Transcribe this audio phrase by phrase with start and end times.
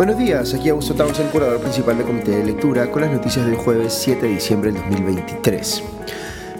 [0.00, 3.44] Buenos días, aquí Augusto Towns, el curador principal del Comité de Lectura, con las noticias
[3.44, 5.82] del jueves 7 de diciembre del 2023.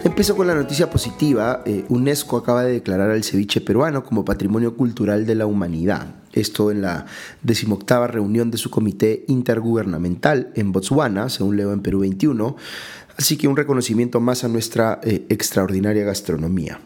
[0.03, 1.63] Empiezo con la noticia positiva.
[1.65, 6.17] Eh, UNESCO acaba de declarar al ceviche peruano como Patrimonio Cultural de la Humanidad.
[6.33, 7.07] Esto en la
[7.41, 12.55] decimoctava reunión de su comité intergubernamental en Botswana, según leo en Perú 21.
[13.17, 16.79] Así que un reconocimiento más a nuestra eh, extraordinaria gastronomía.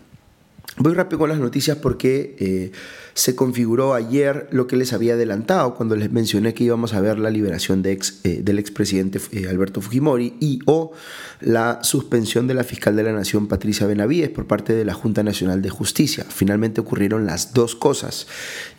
[0.78, 2.72] Voy rápido con las noticias porque eh,
[3.14, 7.18] se configuró ayer lo que les había adelantado cuando les mencioné que íbamos a ver
[7.18, 10.92] la liberación de ex, eh, del expresidente eh, Alberto Fujimori y o
[11.40, 15.24] la suspensión de la fiscal de la Nación Patricia Benavides por parte de la Junta
[15.24, 16.26] Nacional de Justicia.
[16.28, 18.28] Finalmente ocurrieron las dos cosas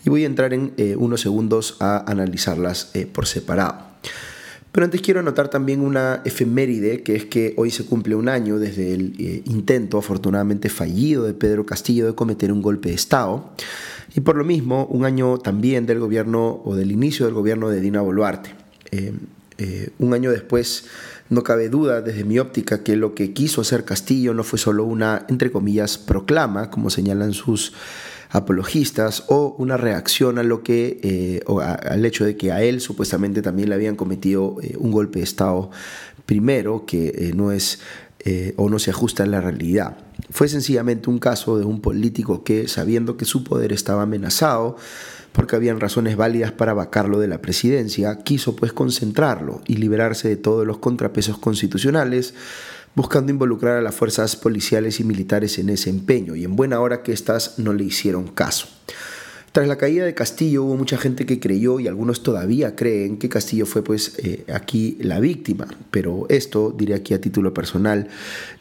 [0.04, 3.86] y voy a entrar en unos segundos a analizarlas por separado.
[4.76, 8.58] Pero antes quiero anotar también una efeméride, que es que hoy se cumple un año
[8.58, 13.52] desde el eh, intento afortunadamente fallido de Pedro Castillo de cometer un golpe de Estado.
[14.14, 17.80] Y por lo mismo, un año también del gobierno o del inicio del gobierno de
[17.80, 18.50] Dina Boluarte.
[18.90, 19.14] Eh,
[19.56, 20.84] eh, un año después,
[21.30, 24.84] no cabe duda desde mi óptica que lo que quiso hacer Castillo no fue solo
[24.84, 27.72] una, entre comillas, proclama, como señalan sus
[28.30, 32.80] apologistas o una reacción a lo que eh, o al hecho de que a él
[32.80, 35.70] supuestamente también le habían cometido eh, un golpe de estado
[36.24, 37.80] primero que eh, no es
[38.56, 39.98] o no se ajusta a la realidad.
[40.30, 44.76] Fue sencillamente un caso de un político que sabiendo que su poder estaba amenazado
[45.30, 50.36] porque habían razones válidas para vacarlo de la presidencia, quiso pues concentrarlo y liberarse de
[50.36, 52.34] todos los contrapesos constitucionales
[52.96, 57.02] buscando involucrar a las fuerzas policiales y militares en ese empeño, y en buena hora
[57.02, 58.66] que éstas no le hicieron caso.
[59.52, 63.30] Tras la caída de Castillo hubo mucha gente que creyó y algunos todavía creen que
[63.30, 68.08] Castillo fue pues eh, aquí la víctima, pero esto, diré aquí a título personal,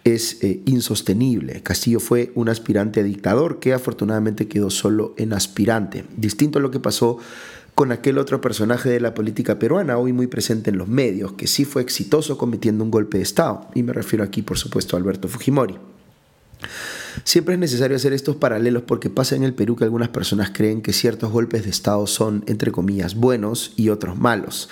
[0.06, 1.62] es eh, insostenible.
[1.64, 6.72] Castillo fue un aspirante a dictador que afortunadamente quedó solo en aspirante, distinto a lo
[6.72, 7.20] que pasó
[7.76, 11.46] con aquel otro personaje de la política peruana, hoy muy presente en los medios, que
[11.46, 15.00] sí fue exitoso cometiendo un golpe de Estado, y me refiero aquí por supuesto a
[15.00, 15.78] Alberto Fujimori.
[17.26, 20.82] Siempre es necesario hacer estos paralelos porque pasa en el Perú que algunas personas creen
[20.82, 24.70] que ciertos golpes de Estado son, entre comillas, buenos y otros malos,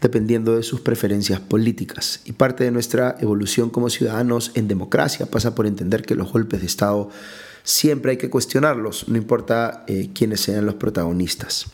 [0.00, 2.20] dependiendo de sus preferencias políticas.
[2.24, 6.60] Y parte de nuestra evolución como ciudadanos en democracia pasa por entender que los golpes
[6.60, 7.10] de Estado
[7.64, 11.66] siempre hay que cuestionarlos, no importa eh, quiénes sean los protagonistas.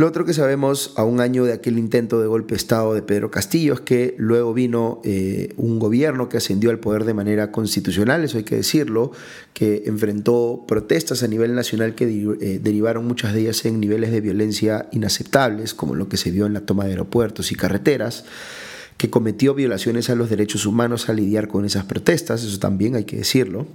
[0.00, 3.02] Lo otro que sabemos a un año de aquel intento de golpe de Estado de
[3.02, 7.52] Pedro Castillo es que luego vino eh, un gobierno que ascendió al poder de manera
[7.52, 9.12] constitucional, eso hay que decirlo,
[9.52, 14.22] que enfrentó protestas a nivel nacional que eh, derivaron muchas de ellas en niveles de
[14.22, 18.24] violencia inaceptables, como lo que se vio en la toma de aeropuertos y carreteras
[18.96, 23.04] que cometió violaciones a los derechos humanos al lidiar con esas protestas, eso también hay
[23.04, 23.66] que decirlo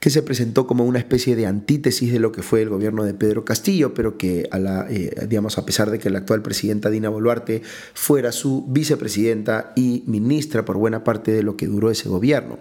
[0.00, 3.14] que se presentó como una especie de antítesis de lo que fue el gobierno de
[3.14, 6.90] Pedro Castillo, pero que a, la, eh, digamos, a pesar de que la actual presidenta
[6.90, 7.62] Dina Boluarte
[7.94, 12.58] fuera su vicepresidenta y ministra por buena parte de lo que duró ese gobierno.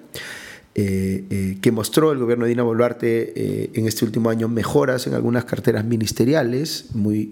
[0.78, 5.08] Eh, eh, que mostró el gobierno de Dina Boluarte eh, en este último año mejoras
[5.08, 7.30] en algunas carteras ministeriales, muy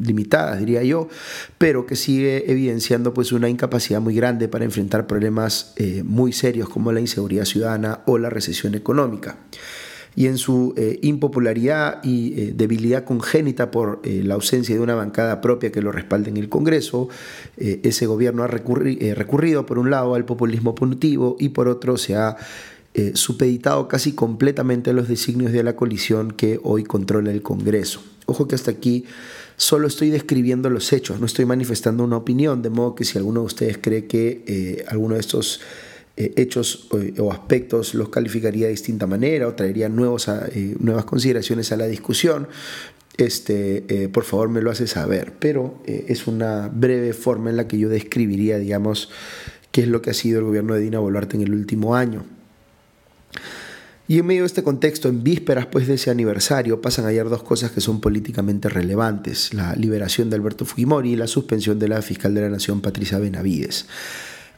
[0.00, 1.10] limitadas diría yo,
[1.58, 6.90] pero que sigue evidenciando pues una incapacidad muy grande para enfrentar problemas muy serios como
[6.90, 9.36] la inseguridad ciudadana o la recesión económica
[10.14, 14.94] y en su eh, impopularidad y eh, debilidad congénita por eh, la ausencia de una
[14.94, 17.08] bancada propia que lo respalde en el Congreso,
[17.56, 22.36] ese gobierno ha recurrido por un lado al populismo punitivo y por otro se ha
[23.14, 28.02] supeditado casi completamente a los designios de la coalición que hoy controla el Congreso.
[28.26, 29.04] Ojo que hasta aquí
[29.56, 33.40] solo estoy describiendo los hechos, no estoy manifestando una opinión, de modo que si alguno
[33.40, 35.60] de ustedes cree que alguno de estos
[36.14, 41.72] eh, hechos o, aspectos los calificaría de distinta manera o traería nuevos, eh, nuevas consideraciones
[41.72, 42.48] a la discusión,
[43.16, 45.32] este, eh, por favor me lo hace saber.
[45.38, 49.10] Pero es una breve forma en la que yo describiría, digamos,
[49.70, 52.24] qué es lo que ha sido el gobierno de Dina Boluarte en el último año.
[54.06, 57.42] Y en medio de este contexto, en vísperas pues, de ese aniversario, pasan ayer dos
[57.42, 62.02] cosas que son políticamente relevantes, la liberación de Alberto Fujimori y la suspensión de la
[62.02, 63.86] fiscal de la Nación, Patricia Benavides.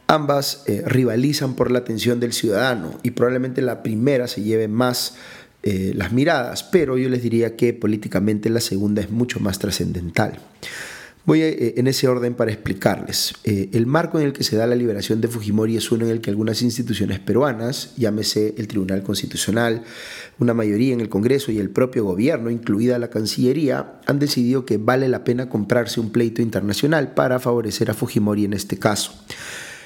[0.07, 5.15] Ambas eh, rivalizan por la atención del ciudadano y probablemente la primera se lleve más
[5.63, 10.37] eh, las miradas, pero yo les diría que políticamente la segunda es mucho más trascendental.
[11.25, 13.33] Voy eh, en ese orden para explicarles.
[13.45, 16.21] el marco en el que se da la liberación de Fujimori es uno en el
[16.21, 19.81] que algunas instituciones peruanas, llámese el Tribunal Constitucional,
[20.37, 24.77] una mayoría en el Congreso y el propio gobierno, incluida la Cancillería, han decidido que
[24.77, 29.11] vale la pena comprarse un pleito internacional para favorecer a Fujimori en este caso.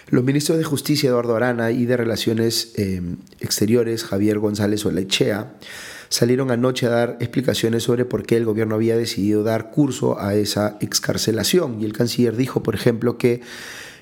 [0.09, 2.99] Los ministros de Justicia Eduardo Arana y de Relaciones eh,
[3.41, 5.53] Exteriores Javier González Olechea
[6.09, 10.33] salieron anoche a dar explicaciones sobre por qué el gobierno había decidido dar curso a
[10.33, 11.79] esa excarcelación.
[11.79, 13.41] Y el canciller dijo, por ejemplo, que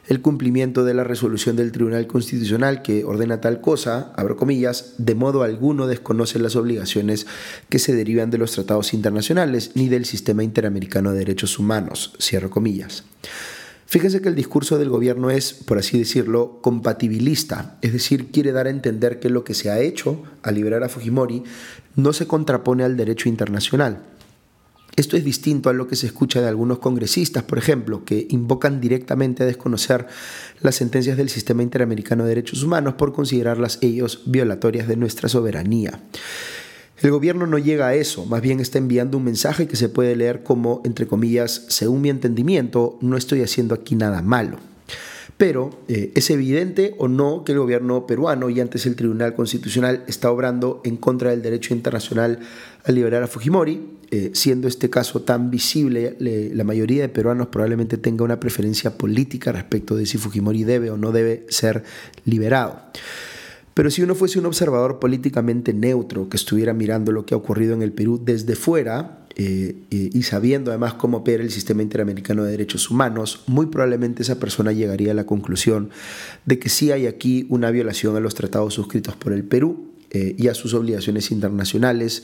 [0.07, 5.13] el cumplimiento de la resolución del Tribunal Constitucional que ordena tal cosa, abro comillas, de
[5.13, 7.27] modo alguno desconoce las obligaciones
[7.67, 12.49] que se derivan de los tratados internacionales ni del sistema interamericano de derechos humanos, cierro
[12.49, 13.03] comillas.
[13.87, 18.67] Fíjense que el discurso del gobierno es, por así decirlo, compatibilista, es decir, quiere dar
[18.67, 21.43] a entender que lo que se ha hecho al liberar a Fujimori
[21.95, 24.03] no se contrapone al derecho internacional.
[24.97, 28.81] Esto es distinto a lo que se escucha de algunos congresistas, por ejemplo, que invocan
[28.81, 30.05] directamente a desconocer
[30.59, 36.01] las sentencias del Sistema Interamericano de Derechos Humanos por considerarlas ellos violatorias de nuestra soberanía.
[37.01, 40.15] El gobierno no llega a eso, más bien está enviando un mensaje que se puede
[40.15, 44.57] leer como, entre comillas, según mi entendimiento, no estoy haciendo aquí nada malo.
[45.37, 50.03] Pero eh, es evidente o no que el gobierno peruano y antes el Tribunal Constitucional
[50.07, 52.39] está obrando en contra del derecho internacional
[52.83, 57.97] a liberar a Fujimori, eh, siendo este caso tan visible, la mayoría de peruanos probablemente
[57.97, 61.83] tenga una preferencia política respecto de si Fujimori debe o no debe ser
[62.25, 62.81] liberado.
[63.77, 67.75] Pero si uno fuese un observador políticamente neutro que estuviera mirando lo que ha ocurrido
[67.75, 72.43] en el Perú desde fuera eh, eh, y sabiendo además cómo opera el sistema interamericano
[72.43, 75.91] de derechos humanos, muy probablemente esa persona llegaría a la conclusión
[76.47, 80.33] de que sí hay aquí una violación a los tratados suscritos por el Perú eh,
[80.35, 82.23] y a sus obligaciones internacionales.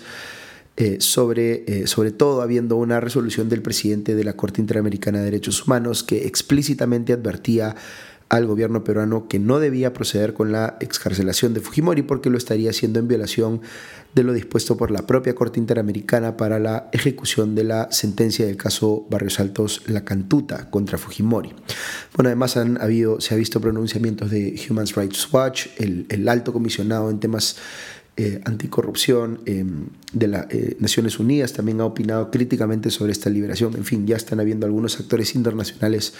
[0.97, 6.01] sobre, sobre todo habiendo una resolución del presidente de la Corte Interamericana de Derechos Humanos
[6.01, 7.75] que explícitamente advertía
[8.33, 12.71] al gobierno peruano que no debía proceder con la excarcelación de Fujimori porque lo estaría
[12.71, 13.61] haciendo en violación
[14.15, 18.57] de lo dispuesto por la propia Corte Interamericana para la ejecución de la sentencia del
[18.57, 21.53] caso Barrios Altos La Cantuta contra Fujimori.
[22.15, 27.11] Bueno, además han habido, se ha visto pronunciamientos de Human Rights Watch, el, alto comisionado
[27.11, 27.57] en temas
[28.17, 33.75] eh, anticorrupción em, de las eh, Naciones Unidas también ha opinado críticamente sobre esta liberación.
[33.75, 36.13] En fin, ya están habiendo algunos actores internacionales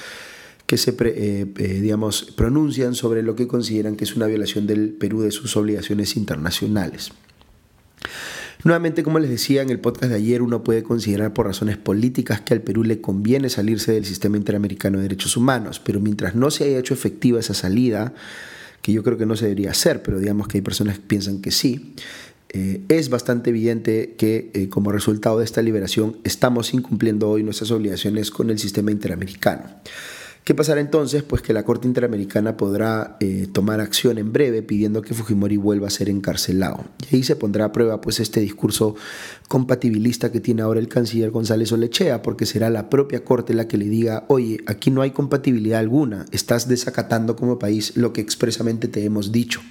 [0.73, 4.89] que se eh, eh, digamos, pronuncian sobre lo que consideran que es una violación del
[4.89, 7.11] Perú de sus obligaciones internacionales.
[8.63, 12.41] Nuevamente, como les decía en el podcast de ayer, uno puede considerar por razones políticas
[12.41, 16.49] que al Perú le conviene salirse del sistema interamericano de derechos humanos, pero mientras no
[16.49, 18.15] se haya hecho efectiva esa salida,
[18.81, 21.39] que yo creo que no se debería hacer, pero digamos que hay personas que piensan
[21.39, 21.93] que sí,
[22.49, 28.31] eh, es bastante evidente que como resultado de esta liberación estamos incumpliendo hoy nuestras obligaciones
[28.31, 29.65] con el sistema interamericano.
[30.43, 31.23] ¿Qué pasará entonces?
[31.23, 35.87] Pues que la Corte Interamericana podrá eh, tomar acción en breve pidiendo que Fujimori vuelva
[35.87, 36.83] a ser encarcelado.
[37.09, 38.95] Y ahí se pondrá a prueba pues este discurso
[39.47, 43.77] compatibilista que tiene ahora el canciller González Olechea, porque será la propia Corte la que
[43.77, 48.89] le diga, oye, aquí no hay compatibilidad alguna, estás desacatando como país lo que expresamente
[48.89, 49.61] te hemos dicho.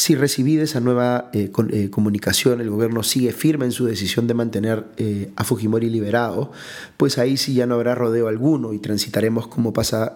[0.00, 4.32] Si recibida esa nueva eh, eh, comunicación, el gobierno sigue firme en su decisión de
[4.32, 6.52] mantener eh, a Fujimori liberado,
[6.96, 10.14] pues ahí sí ya no habrá rodeo alguno y transitaremos como pasa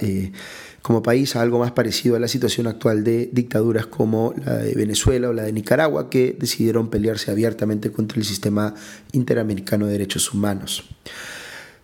[0.80, 4.72] como país a algo más parecido a la situación actual de dictaduras como la de
[4.72, 8.72] Venezuela o la de Nicaragua, que decidieron pelearse abiertamente contra el sistema
[9.12, 10.84] interamericano de derechos humanos.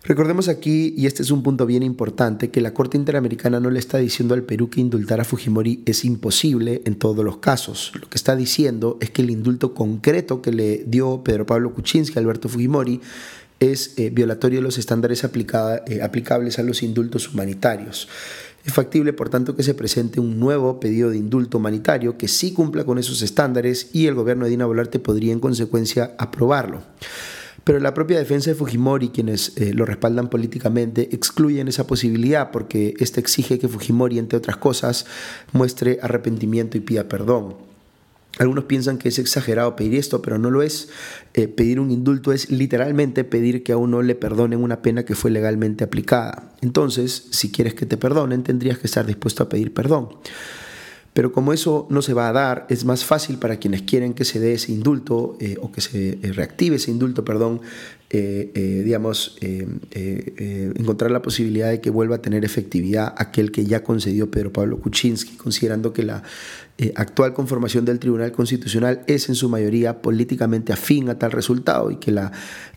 [0.03, 3.77] Recordemos aquí, y este es un punto bien importante, que la Corte Interamericana no le
[3.77, 7.91] está diciendo al Perú que indultar a Fujimori es imposible en todos los casos.
[8.01, 12.17] Lo que está diciendo es que el indulto concreto que le dio Pedro Pablo Kuczynski
[12.17, 12.99] a Alberto Fujimori
[13.59, 18.07] es eh, violatorio de los estándares eh, aplicables a los indultos humanitarios.
[18.65, 22.53] Es factible, por tanto, que se presente un nuevo pedido de indulto humanitario que sí
[22.53, 26.81] cumpla con esos estándares y el gobierno de Dina Bolarte podría en consecuencia aprobarlo.
[27.63, 32.95] Pero la propia defensa de Fujimori, quienes eh, lo respaldan políticamente, excluyen esa posibilidad porque
[32.99, 35.05] ésta exige que Fujimori, entre otras cosas,
[35.51, 37.55] muestre arrepentimiento y pida perdón.
[38.39, 40.89] Algunos piensan que es exagerado pedir esto, pero no lo es.
[41.33, 45.15] Eh, pedir un indulto es literalmente pedir que a uno le perdonen una pena que
[45.15, 46.53] fue legalmente aplicada.
[46.61, 50.09] Entonces, si quieres que te perdonen, tendrías que estar dispuesto a pedir perdón.
[51.13, 54.23] Pero como eso no se va a dar, es más fácil para quienes quieren que
[54.23, 57.59] se dé ese indulto eh, o que se eh, reactive ese indulto, perdón,
[58.09, 59.37] eh, digamos,
[59.91, 64.79] encontrar la posibilidad de que vuelva a tener efectividad aquel que ya concedió Pedro Pablo
[64.79, 66.23] Kuczynski, considerando que la
[66.95, 71.97] actual conformación del Tribunal Constitucional es en su mayoría políticamente afín a tal resultado y
[71.97, 72.31] que la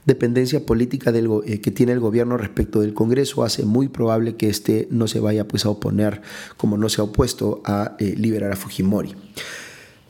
[0.05, 4.89] dependencia política eh, que tiene el gobierno respecto del Congreso hace muy probable que éste
[4.91, 6.21] no se vaya pues, a oponer,
[6.57, 9.15] como no se ha opuesto, a eh, liberar a Fujimori.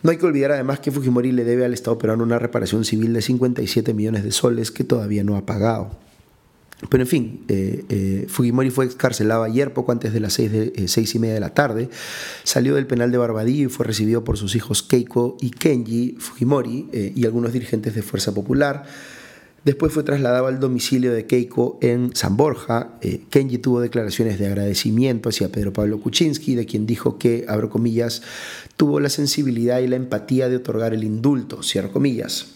[0.03, 3.15] No hay que olvidar además que Fujimori le debe al Estado peruano una reparación civil
[3.15, 5.97] de 57 millones de soles que todavía no ha pagado.
[6.89, 11.15] Pero en fin, eh, eh, Fujimori fue excarcelado ayer, poco antes de las eh, seis
[11.15, 11.89] y media de la tarde.
[12.43, 16.89] Salió del penal de Barbadillo y fue recibido por sus hijos Keiko y Kenji Fujimori
[17.15, 18.85] y algunos dirigentes de Fuerza Popular.
[19.65, 22.99] Después fue trasladado al domicilio de Keiko en San Borja.
[23.31, 28.21] Kenji tuvo declaraciones de agradecimiento hacia Pedro Pablo Kuczynski, de quien dijo que, abro comillas,
[28.77, 32.47] tuvo la sensibilidad y la empatía de otorgar el indulto, cierro comillas.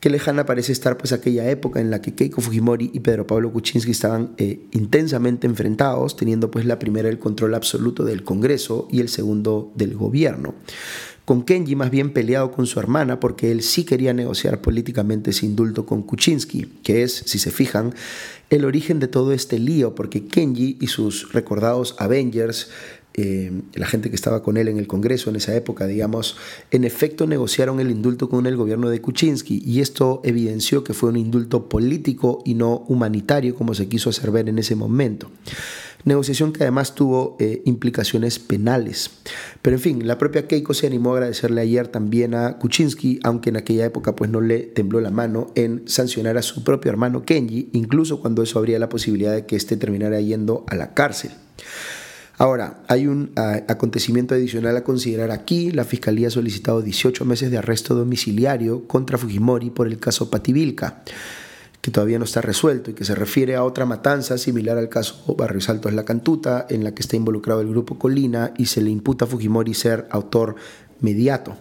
[0.00, 3.52] Qué lejana parece estar pues aquella época en la que Keiko Fujimori y Pedro Pablo
[3.52, 9.00] Kuczynski estaban eh, intensamente enfrentados, teniendo pues la primera el control absoluto del Congreso y
[9.00, 10.54] el segundo del gobierno.
[11.26, 15.44] Con Kenji más bien peleado con su hermana porque él sí quería negociar políticamente ese
[15.44, 17.94] indulto con Kuczynski, que es, si se fijan,
[18.48, 22.70] el origen de todo este lío, porque Kenji y sus recordados Avengers
[23.22, 26.38] eh, la gente que estaba con él en el Congreso en esa época, digamos,
[26.70, 31.10] en efecto negociaron el indulto con el gobierno de Kuczynski y esto evidenció que fue
[31.10, 35.30] un indulto político y no humanitario como se quiso hacer ver en ese momento.
[36.04, 39.10] Negociación que además tuvo eh, implicaciones penales.
[39.60, 43.50] Pero en fin, la propia Keiko se animó a agradecerle ayer también a Kuczynski, aunque
[43.50, 47.24] en aquella época pues no le tembló la mano en sancionar a su propio hermano
[47.24, 51.32] Kenji, incluso cuando eso habría la posibilidad de que éste terminara yendo a la cárcel.
[52.40, 55.72] Ahora, hay un acontecimiento adicional a considerar aquí.
[55.72, 61.02] La Fiscalía ha solicitado 18 meses de arresto domiciliario contra Fujimori por el caso Pativilca,
[61.82, 65.34] que todavía no está resuelto y que se refiere a otra matanza similar al caso
[65.36, 68.88] Barrios Altos La Cantuta, en la que está involucrado el grupo Colina y se le
[68.88, 70.56] imputa a Fujimori ser autor
[71.00, 71.58] mediato.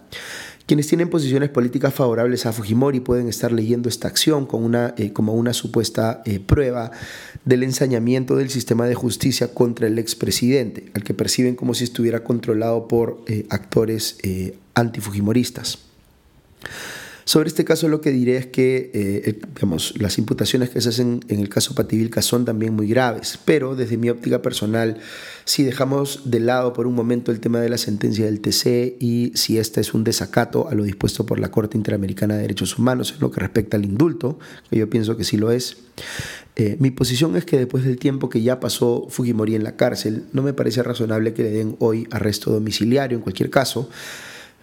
[0.70, 5.12] Quienes tienen posiciones políticas favorables a Fujimori pueden estar leyendo esta acción como una, eh,
[5.14, 6.92] como una supuesta eh, prueba
[7.44, 12.24] del ensañamiento del sistema de justicia contra el expresidente, al que perciben como si estuviera
[12.24, 14.20] controlado por eh, actores
[14.76, 15.80] antifujimoristas.
[17.30, 21.20] Sobre este caso lo que diré es que eh, digamos, las imputaciones que se hacen
[21.28, 24.98] en el caso Pativilca son también muy graves, pero desde mi óptica personal,
[25.46, 29.32] si dejamos de lado por un momento el tema de la sentencia del TC y
[29.36, 33.12] si este es un desacato a lo dispuesto por la Corte Interamericana de Derechos Humanos
[33.14, 34.40] en lo que respecta al indulto,
[34.72, 35.78] que yo pienso que sí lo es,
[36.56, 40.24] eh, mi posición es que después del tiempo que ya pasó Fujimori en la cárcel,
[40.34, 43.88] no me parece razonable que le den hoy arresto domiciliario en cualquier caso,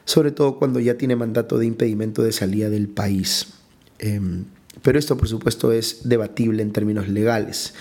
[0.07, 3.49] sobre todo cuando ya tiene mandato de impedimento de salida del país.
[3.99, 4.45] Em,
[4.83, 7.75] pero esto, por supuesto, es debatible en términos legales.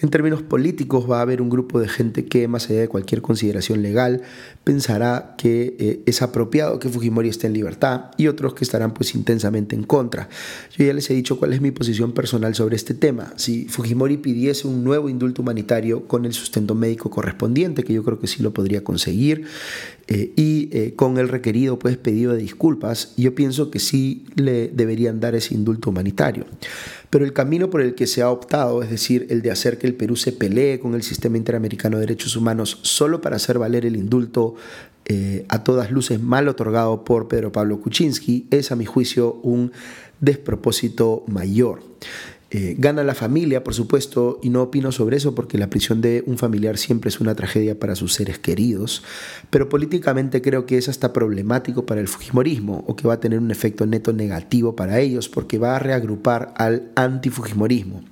[0.00, 3.22] En términos políticos va a haber un grupo de gente que, más allá de cualquier
[3.22, 4.22] consideración legal,
[4.64, 9.14] pensará que eh, es apropiado que Fujimori esté en libertad y otros que estarán pues
[9.14, 10.28] intensamente en contra.
[10.76, 13.32] Yo ya les he dicho cuál es mi posición personal sobre este tema.
[13.36, 18.18] Si Fujimori pidiese un nuevo indulto humanitario con el sustento médico correspondiente, que yo creo
[18.18, 19.46] que sí lo podría conseguir,
[20.08, 24.68] eh, y eh, con el requerido pues pedido de disculpas, yo pienso que sí le
[24.68, 26.41] deberían dar ese indulto humanitario.
[27.10, 29.86] Pero el camino por el que se ha optado, es decir, el de hacer que
[29.86, 33.84] el Perú se pelee con el sistema interamericano de derechos humanos solo para hacer valer
[33.84, 34.54] el indulto
[35.04, 39.72] eh, a todas luces mal otorgado por Pedro Pablo Kuczynski, es a mi juicio un
[40.20, 41.82] despropósito mayor.
[42.54, 46.22] Eh, gana la familia, por supuesto, y no opino sobre eso porque la prisión de
[46.26, 49.02] un familiar siempre es una tragedia para sus seres queridos,
[49.48, 53.38] pero políticamente creo que es hasta problemático para el Fujimorismo o que va a tener
[53.38, 58.02] un efecto neto negativo para ellos porque va a reagrupar al antifujimorismo.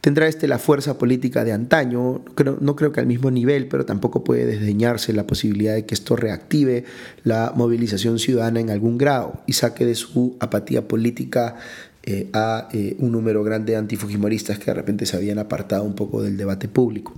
[0.00, 2.22] Tendrá este la fuerza política de antaño,
[2.60, 6.14] no creo que al mismo nivel, pero tampoco puede desdeñarse la posibilidad de que esto
[6.14, 6.84] reactive
[7.24, 11.56] la movilización ciudadana en algún grado y saque de su apatía política
[12.04, 15.94] eh, a eh, un número grande de antifujimoristas que de repente se habían apartado un
[15.94, 17.12] poco del debate público.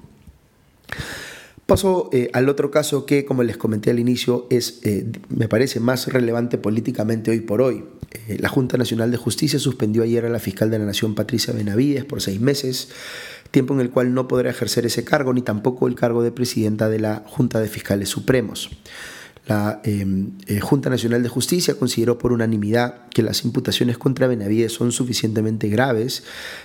[1.66, 4.80] Paso eh, al otro caso que, como les comenté al inicio, es,
[5.28, 7.84] me parece más relevante políticamente hoy por hoy.
[8.38, 12.04] la Junta Nacional de Justicia suspendió ayer a la fiscal de la Nación, Patricia Benavides,
[12.04, 12.88] por seis meses,
[13.52, 16.88] tiempo en el cual no podrá ejercer ese cargo ni tampoco el cargo de presidenta
[16.88, 18.70] de la Junta de Fiscales Supremos.
[19.50, 24.72] La em, eh, Junta Nacional de Justicia consideró por unanimidad que las imputaciones contra Benavides
[24.72, 26.22] son suficientemente graves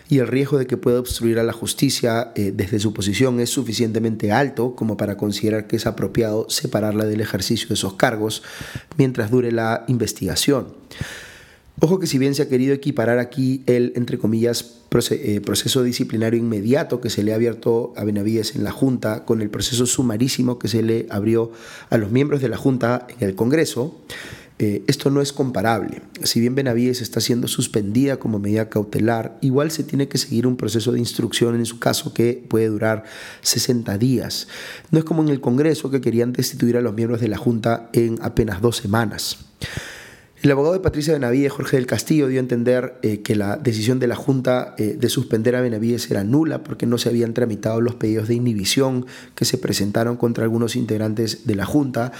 [0.08, 3.50] y el riesgo de que pueda obstruir a la justicia eh, desde su posición es
[3.50, 8.44] suficientemente alto como para considerar que es apropiado separarla del ejercicio de esos cargos
[8.98, 10.68] mientras dure la investigación.
[11.80, 14.76] Ojo que si bien se ha querido equiparar aquí el, entre comillas,
[15.12, 19.42] eh, proceso disciplinario inmediato que se le ha abierto a Benavides en la Junta con
[19.42, 21.52] el proceso sumarísimo que se le abrió
[21.90, 23.94] a los miembros de la Junta en el Congreso,
[24.58, 26.02] eh, esto no es comparable.
[26.24, 30.56] Si bien Benavides está siendo suspendida como medida cautelar, igual se tiene que seguir un
[30.56, 33.04] proceso de instrucción en su caso que puede durar
[33.42, 34.48] 60 días.
[34.92, 37.90] No es como en el Congreso que querían destituir a los miembros de la Junta
[37.92, 39.40] en apenas dos semanas.
[40.46, 43.98] El abogado de Patricia Benavides, Jorge del Castillo, dio a entender eh, que la decisión
[43.98, 47.82] de la Junta eh, de suspender a Benavides era nula porque no se habían tramitado
[47.82, 52.12] los pedidos de inhibición que se presentaron contra algunos integrantes de la Junta,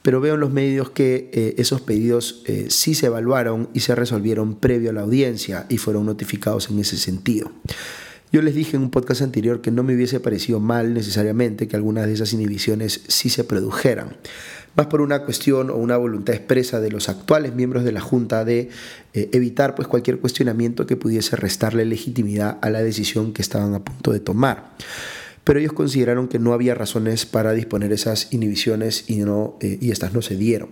[0.00, 4.54] pero veo en los medios que eh, esos pedidos sí se evaluaron y se resolvieron
[4.54, 7.52] previo a la audiencia y fueron notificados en ese sentido.
[8.32, 11.76] Yo les dije en un podcast anterior que no me hubiese parecido mal necesariamente que
[11.76, 14.16] algunas de esas inhibiciones sí se produjeran
[14.76, 18.44] más por una cuestión o una voluntad expresa de los actuales miembros de la Junta
[18.44, 18.70] de
[19.12, 23.84] eh, evitar pues, cualquier cuestionamiento que pudiese restarle legitimidad a la decisión que estaban a
[23.84, 24.72] punto de tomar.
[25.44, 29.90] Pero ellos consideraron que no había razones para disponer esas inhibiciones y, no, eh, y
[29.90, 30.70] estas no se dieron.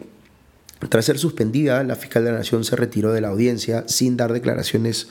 [0.89, 4.33] Tras ser suspendida, la fiscal de la Nación se retiró de la audiencia sin dar
[4.33, 5.09] declaraciones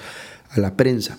[0.50, 1.17] a la prensa.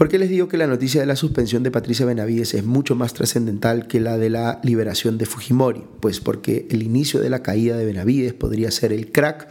[0.00, 2.94] ¿Por qué les digo que la noticia de la suspensión de Patricia Benavides es mucho
[2.96, 5.84] más trascendental que la de la liberación de Fujimori?
[6.00, 9.50] Pues porque el inicio de la caída de Benavides podría ser el crack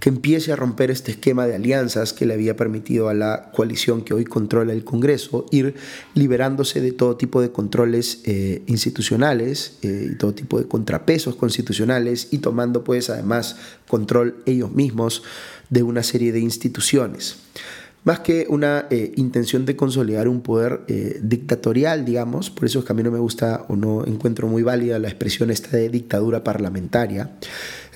[0.00, 4.00] que empiece a romper este esquema de alianzas que le había permitido a la coalición
[4.00, 5.74] que hoy controla el Congreso ir
[6.14, 12.28] liberándose de todo tipo de controles eh, institucionales eh, y todo tipo de contrapesos constitucionales
[12.30, 13.56] y tomando pues además
[13.86, 15.22] control ellos mismos
[15.68, 17.36] de una serie de instituciones
[18.04, 22.84] más que una eh, intención de consolidar un poder eh, dictatorial, digamos, por eso es
[22.84, 25.88] que a mí no me gusta o no encuentro muy válida la expresión esta de
[25.88, 27.30] dictadura parlamentaria.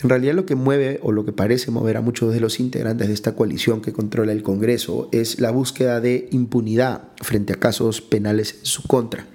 [0.03, 3.09] En realidad lo que mueve o lo que parece mover a muchos de los integrantes
[3.09, 8.01] de esta coalición que controla el Congreso es la búsqueda de impunidad frente a casos
[8.01, 9.27] penales en su contra.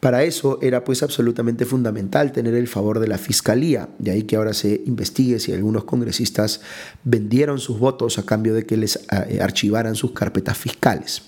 [0.00, 4.36] Para eso era pues absolutamente fundamental tener el favor de la Fiscalía, de ahí que
[4.36, 6.60] ahora se investigue si algunos congresistas
[7.04, 11.22] vendieron sus votos a cambio de que les eh, archivaran sus carpetas fiscales.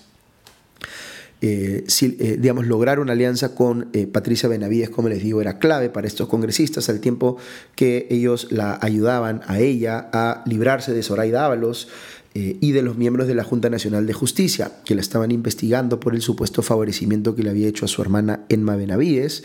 [1.39, 5.89] Eh, si, eh, digamos, lograr una alianza con Patricia Benavides, como les digo, era clave
[5.89, 7.37] para estos congresistas, al tiempo
[7.75, 11.89] que ellos la ayudaban a ella a librarse de Zoraida Ábalos,
[12.39, 15.99] eh, y de los miembros de la Junta Nacional de Justicia, que la estaban investigando
[15.99, 19.43] por el supuesto favorecimiento que le había hecho a su hermana Enma Benavides,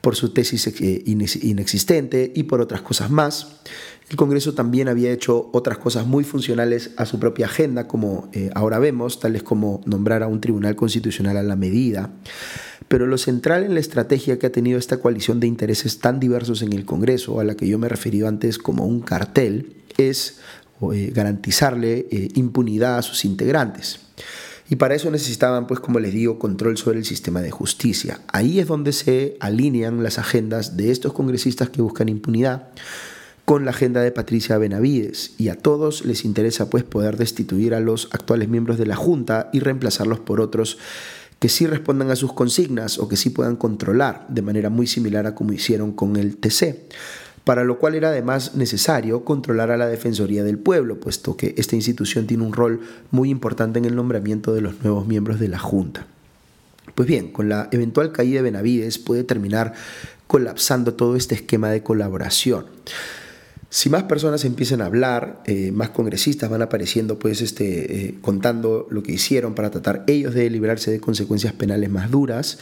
[0.00, 3.60] por su tesis eh, inexistente y por otras cosas más.
[4.10, 8.50] El Congreso también había hecho otras cosas muy funcionales a su propia agenda, como eh,
[8.56, 12.10] ahora vemos, tales como nombrar a un tribunal constitucional a la medida.
[12.88, 16.62] Pero lo central en la estrategia que ha tenido esta coalición de intereses tan diversos
[16.62, 20.40] en el Congreso, a la que yo me he referido antes como un cartel, es
[20.92, 24.00] eh, garantizarle eh, impunidad a sus integrantes.
[24.68, 28.20] Y para eso necesitaban, pues como les digo, control sobre el sistema de justicia.
[28.28, 32.68] Ahí es donde se alinean las agendas de estos congresistas que buscan impunidad
[33.44, 37.80] con la agenda de Patricia Benavides y a todos les interesa pues poder destituir a
[37.80, 40.78] los actuales miembros de la Junta y reemplazarlos por otros
[41.38, 45.26] que sí respondan a sus consignas o que sí puedan controlar de manera muy similar
[45.26, 46.88] a como hicieron con el TC
[47.44, 51.76] para lo cual era además necesario controlar a la Defensoría del Pueblo, puesto que esta
[51.76, 52.80] institución tiene un rol
[53.10, 56.06] muy importante en el nombramiento de los nuevos miembros de la Junta.
[56.94, 59.74] Pues bien, con la eventual caída de Benavides puede terminar
[60.26, 62.66] colapsando todo este esquema de colaboración.
[63.74, 68.86] Si más personas empiezan a hablar, eh, más congresistas van apareciendo, pues, este, eh, contando
[68.88, 72.58] lo que hicieron para tratar ellos de librarse de consecuencias penales más duras,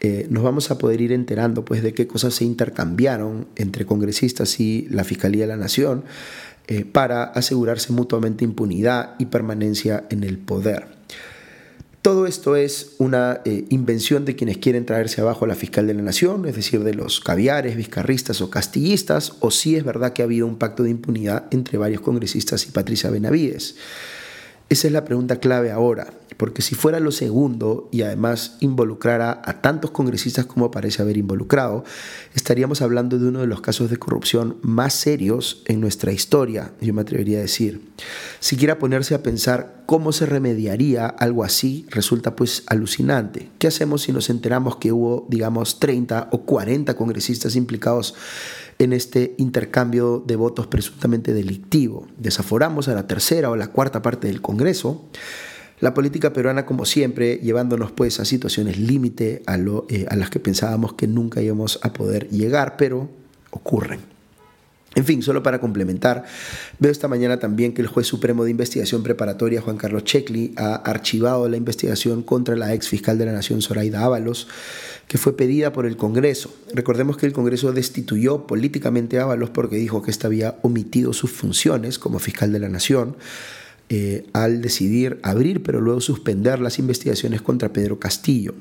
[0.00, 4.58] eh, nos vamos a poder ir enterando, pues, de qué cosas se intercambiaron entre congresistas
[4.58, 6.02] y la Fiscalía de la Nación
[6.92, 10.97] para asegurarse mutuamente impunidad y permanencia en el poder.
[12.08, 15.92] Todo esto es una eh, invención de quienes quieren traerse abajo a la fiscal de
[15.92, 20.22] la nación, es decir, de los caviares, vizcarristas o castillistas, o si es verdad que
[20.22, 23.76] ha habido un pacto de impunidad entre varios congresistas y Patricia Benavides.
[24.68, 29.62] Esa es la pregunta clave ahora, porque si fuera lo segundo y además involucrara a
[29.62, 31.84] tantos congresistas como parece haber involucrado,
[32.34, 36.92] estaríamos hablando de uno de los casos de corrupción más serios en nuestra historia, yo
[36.92, 37.80] me atrevería a decir.
[38.40, 43.48] Si quiera ponerse a pensar cómo se remediaría algo así, resulta pues alucinante.
[43.58, 48.14] ¿Qué hacemos si nos enteramos que hubo, digamos, 30 o 40 congresistas implicados
[48.78, 52.06] en este intercambio de votos presuntamente delictivo.
[52.16, 55.04] Desaforamos a la tercera o la cuarta parte del Congreso.
[55.80, 59.56] La política peruana, como siempre, llevándonos pues a situaciones límite a,
[59.88, 63.08] eh, a las que pensábamos que nunca íbamos a poder llegar, pero
[63.50, 64.17] ocurren.
[64.98, 66.24] En fin, solo para complementar,
[66.80, 70.74] veo esta mañana también que el juez supremo de investigación preparatoria, Juan Carlos Checli, ha
[70.74, 74.48] archivado la investigación contra la ex fiscal de la Nación, Zoraida Ábalos,
[75.06, 76.52] que fue pedida por el Congreso.
[76.74, 81.30] Recordemos que el Congreso destituyó políticamente a Ábalos porque dijo que ésta había omitido sus
[81.30, 83.14] funciones como fiscal de la Nación
[83.90, 88.54] eh, al decidir abrir pero luego suspender las investigaciones contra Pedro Castillo.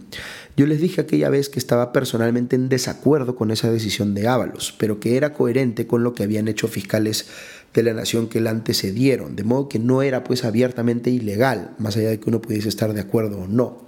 [0.55, 4.73] Yo les dije aquella vez que estaba personalmente en desacuerdo con esa decisión de Ábalos,
[4.77, 7.27] pero que era coherente con lo que habían hecho fiscales
[7.73, 11.97] de la nación que la antecedieron, de modo que no era pues abiertamente ilegal, más
[11.97, 13.85] allá de que uno pudiese estar de acuerdo o no.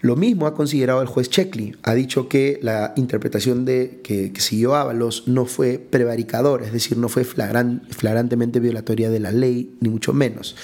[0.00, 1.74] Lo mismo ha considerado el juez Checkley.
[1.82, 7.08] Ha dicho que la interpretación de, que, siguió Ábalos no fue prevaricador, es decir, no
[7.08, 10.54] fue flagrantemente violatoria de la ley, ni mucho menos.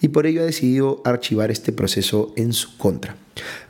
[0.00, 3.16] Y por ello ha decidido archivar este proceso en su contra.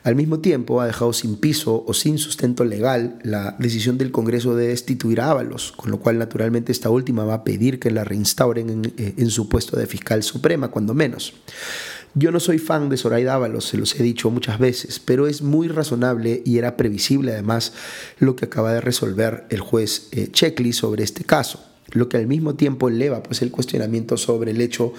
[0.03, 4.55] Al mismo tiempo, ha dejado sin piso o sin sustento legal la decisión del Congreso
[4.55, 8.05] de destituir a Ábalos, con lo cual naturalmente esta última va a pedir que la
[8.05, 11.33] reinstauren en, eh, en su puesto de fiscal suprema, cuando menos.
[12.13, 15.41] Yo no soy fan de Zoraida Ábalos, se los he dicho muchas veces, pero es
[15.41, 17.71] muy razonable y era previsible además
[18.19, 20.29] lo que acaba de resolver el juez eh,
[20.73, 24.93] sobre este caso, lo que al mismo tiempo eleva pues, el cuestionamiento sobre el hecho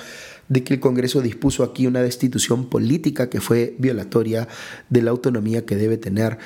[0.48, 4.48] de que el Congreso dispuso aquí una destitución política que fue violatoria
[4.88, 6.38] de la autonomía que debe tener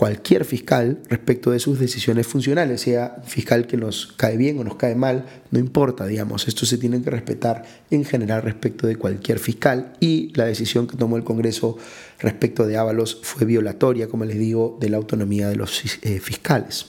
[0.00, 4.76] cualquier fiscal respecto de sus decisiones funcionales, sea fiscal que nos cae bien o nos
[4.76, 9.38] cae mal, no importa, digamos, esto se tiene que respetar en general respecto de cualquier
[9.38, 11.76] fiscal y la decisión que tomó el Congreso
[12.18, 16.86] respecto de Ábalos fue violatoria, como les digo, de la autonomía de los eh, fiscales.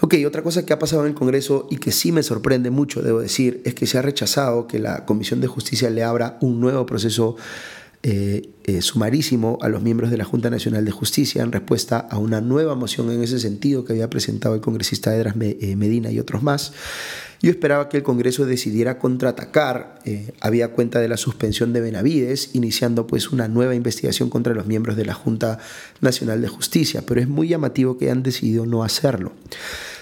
[0.00, 3.02] Ok, otra cosa que ha pasado en el Congreso y que sí me sorprende mucho,
[3.02, 6.58] debo decir, es que se ha rechazado que la Comisión de Justicia le abra un
[6.58, 7.36] nuevo proceso
[8.02, 12.16] eh, eh, sumarísimo a los miembros de la Junta Nacional de Justicia en respuesta a
[12.16, 16.18] una nueva moción en ese sentido que había presentado el congresista Edras eh, Medina y
[16.18, 16.72] otros más.
[17.42, 19.98] Yo esperaba que el Congreso decidiera contraatacar,
[20.40, 24.96] había cuenta de la suspensión de Benavides, iniciando pues una nueva investigación contra los miembros
[24.96, 25.58] de la Junta
[26.02, 29.32] Nacional de Justicia, pero es muy llamativo que hayan decidido no hacerlo.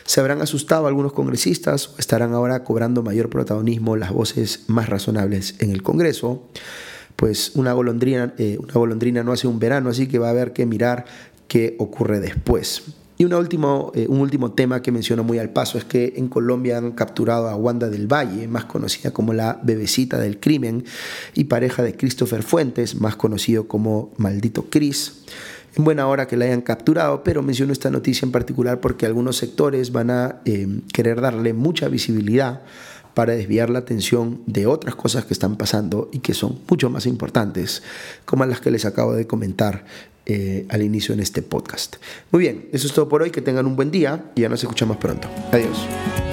[0.05, 5.71] ¿Se habrán asustado algunos congresistas estarán ahora cobrando mayor protagonismo las voces más razonables en
[5.71, 6.49] el Congreso?
[7.19, 10.53] Pues una golondrina, eh, una golondrina no hace un verano, así que va a haber
[10.53, 11.05] que mirar
[11.49, 12.85] qué ocurre después.
[13.17, 16.29] Y una último, eh, un último tema que menciono muy al paso es que en
[16.29, 20.85] Colombia han capturado a Wanda del Valle, más conocida como la bebecita del crimen,
[21.35, 25.25] y pareja de Christopher Fuentes, más conocido como Maldito Chris.
[25.75, 29.37] En buena hora que la hayan capturado, pero menciono esta noticia en particular porque algunos
[29.37, 32.63] sectores van a eh, querer darle mucha visibilidad
[33.19, 37.05] para desviar la atención de otras cosas que están pasando y que son mucho más
[37.05, 37.83] importantes,
[38.25, 39.85] como las que les acabo de comentar
[40.25, 41.97] eh, al inicio en este podcast.
[42.31, 44.63] Muy bien, eso es todo por hoy, que tengan un buen día y ya nos
[44.63, 45.27] escuchamos pronto.
[45.51, 46.28] Adiós.